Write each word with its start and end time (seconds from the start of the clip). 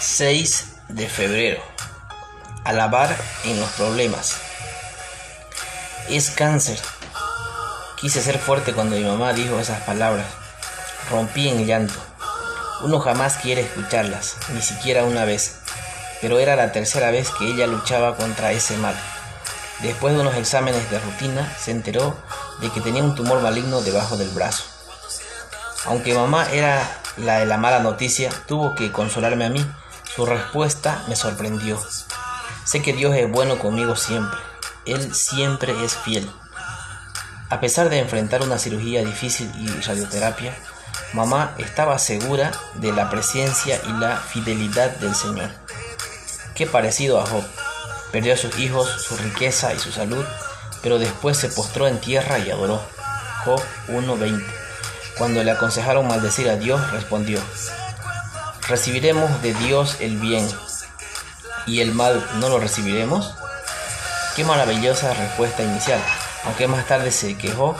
6 0.00 0.66
de 0.90 1.08
febrero. 1.08 1.60
Alabar 2.62 3.16
en 3.44 3.58
los 3.58 3.68
problemas. 3.70 4.36
Es 6.08 6.30
cáncer. 6.30 6.78
Quise 7.96 8.22
ser 8.22 8.38
fuerte 8.38 8.72
cuando 8.72 8.94
mi 8.94 9.02
mamá 9.02 9.32
dijo 9.32 9.58
esas 9.58 9.80
palabras. 9.82 10.26
Rompí 11.10 11.48
en 11.48 11.66
llanto. 11.66 11.94
Uno 12.82 13.00
jamás 13.00 13.38
quiere 13.38 13.62
escucharlas, 13.62 14.36
ni 14.54 14.62
siquiera 14.62 15.02
una 15.02 15.24
vez, 15.24 15.56
pero 16.20 16.38
era 16.38 16.54
la 16.54 16.70
tercera 16.70 17.10
vez 17.10 17.30
que 17.36 17.46
ella 17.46 17.66
luchaba 17.66 18.16
contra 18.16 18.52
ese 18.52 18.76
mal. 18.76 18.94
Después 19.80 20.14
de 20.14 20.20
unos 20.20 20.36
exámenes 20.36 20.88
de 20.92 21.00
rutina, 21.00 21.52
se 21.58 21.72
enteró 21.72 22.16
de 22.60 22.70
que 22.70 22.80
tenía 22.80 23.02
un 23.02 23.16
tumor 23.16 23.40
maligno 23.40 23.80
debajo 23.80 24.16
del 24.16 24.30
brazo. 24.30 24.62
Aunque 25.86 26.14
mamá 26.14 26.46
era 26.52 27.00
la 27.16 27.40
de 27.40 27.46
la 27.46 27.58
mala 27.58 27.80
noticia, 27.80 28.30
tuvo 28.46 28.76
que 28.76 28.92
consolarme 28.92 29.44
a 29.46 29.50
mí. 29.50 29.66
Su 30.18 30.26
respuesta 30.26 31.04
me 31.06 31.14
sorprendió. 31.14 31.80
Sé 32.64 32.82
que 32.82 32.92
Dios 32.92 33.14
es 33.14 33.30
bueno 33.30 33.56
conmigo 33.56 33.94
siempre. 33.94 34.36
Él 34.84 35.14
siempre 35.14 35.84
es 35.84 35.96
fiel. 35.96 36.28
A 37.50 37.60
pesar 37.60 37.88
de 37.88 38.00
enfrentar 38.00 38.42
una 38.42 38.58
cirugía 38.58 39.04
difícil 39.04 39.48
y 39.60 39.68
radioterapia, 39.68 40.58
mamá 41.12 41.54
estaba 41.58 42.00
segura 42.00 42.50
de 42.74 42.90
la 42.90 43.10
presencia 43.10 43.80
y 43.86 43.92
la 43.92 44.16
fidelidad 44.16 44.90
del 44.96 45.14
Señor. 45.14 45.50
Qué 46.56 46.66
parecido 46.66 47.20
a 47.20 47.24
Job. 47.24 47.44
Perdió 48.10 48.34
a 48.34 48.38
sus 48.38 48.58
hijos, 48.58 48.90
su 49.00 49.16
riqueza 49.18 49.72
y 49.72 49.78
su 49.78 49.92
salud, 49.92 50.24
pero 50.82 50.98
después 50.98 51.36
se 51.36 51.48
postró 51.48 51.86
en 51.86 52.00
tierra 52.00 52.40
y 52.40 52.50
adoró. 52.50 52.82
Job 53.44 53.62
1.20. 53.86 54.44
Cuando 55.16 55.44
le 55.44 55.52
aconsejaron 55.52 56.08
maldecir 56.08 56.50
a 56.50 56.56
Dios, 56.56 56.90
respondió, 56.90 57.40
¿recibiremos 58.68 59.40
de 59.40 59.54
Dios 59.54 59.96
el 60.00 60.18
bien 60.18 60.46
y 61.66 61.80
el 61.80 61.92
mal 61.92 62.24
no 62.38 62.50
lo 62.50 62.58
recibiremos? 62.58 63.34
Qué 64.36 64.44
maravillosa 64.44 65.14
respuesta 65.14 65.62
inicial. 65.62 66.00
Aunque 66.44 66.68
más 66.68 66.86
tarde 66.86 67.10
se 67.10 67.36
quejó, 67.36 67.76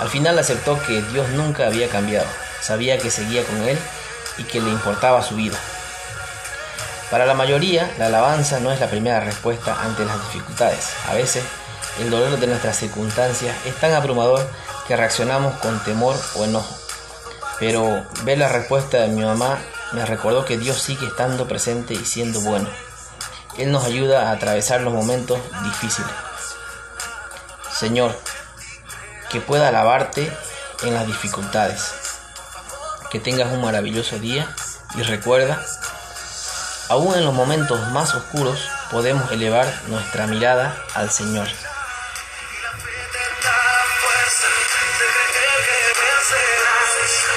al 0.00 0.08
final 0.08 0.38
aceptó 0.38 0.80
que 0.82 1.00
Dios 1.00 1.28
nunca 1.30 1.66
había 1.66 1.88
cambiado. 1.88 2.26
Sabía 2.60 2.98
que 2.98 3.10
seguía 3.10 3.44
con 3.44 3.62
él 3.62 3.78
y 4.36 4.44
que 4.44 4.60
le 4.60 4.70
importaba 4.70 5.22
su 5.22 5.36
vida. 5.36 5.56
Para 7.10 7.24
la 7.24 7.34
mayoría, 7.34 7.92
la 7.98 8.06
alabanza 8.06 8.58
no 8.58 8.72
es 8.72 8.80
la 8.80 8.88
primera 8.88 9.20
respuesta 9.20 9.80
ante 9.80 10.04
las 10.04 10.20
dificultades. 10.26 10.88
A 11.08 11.14
veces, 11.14 11.44
el 12.00 12.10
dolor 12.10 12.38
de 12.38 12.46
nuestras 12.46 12.76
circunstancias 12.76 13.56
es 13.64 13.76
tan 13.76 13.92
abrumador 13.92 14.48
que 14.88 14.96
reaccionamos 14.96 15.54
con 15.58 15.78
temor 15.84 16.16
o 16.34 16.44
enojo. 16.44 16.74
Pero 17.60 18.04
ver 18.24 18.38
la 18.38 18.48
respuesta 18.48 18.98
de 18.98 19.08
mi 19.08 19.22
mamá 19.22 19.58
me 19.92 20.06
recordó 20.06 20.44
que 20.44 20.58
Dios 20.58 20.80
sigue 20.80 21.06
estando 21.06 21.46
presente 21.46 21.94
y 21.94 22.04
siendo 22.04 22.40
bueno. 22.40 22.68
Él 23.58 23.70
nos 23.70 23.84
ayuda 23.84 24.28
a 24.28 24.32
atravesar 24.32 24.80
los 24.80 24.92
momentos 24.92 25.38
difíciles. 25.64 26.10
Señor, 27.72 28.18
que 29.30 29.40
pueda 29.40 29.68
alabarte 29.68 30.30
en 30.82 30.94
las 30.94 31.06
dificultades. 31.06 31.92
Que 33.10 33.20
tengas 33.20 33.52
un 33.52 33.60
maravilloso 33.60 34.18
día 34.18 34.54
y 34.94 35.02
recuerda, 35.02 35.62
aún 36.88 37.14
en 37.14 37.24
los 37.24 37.34
momentos 37.34 37.80
más 37.90 38.14
oscuros 38.14 38.58
podemos 38.90 39.30
elevar 39.32 39.66
nuestra 39.88 40.26
mirada 40.26 40.76
al 40.94 41.10
Señor. 41.10 41.48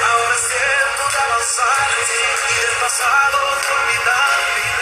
Ahora 0.03 0.34
y 1.57 2.61
del 2.67 2.75
pasado 2.81 3.37
olvidar. 3.71 4.74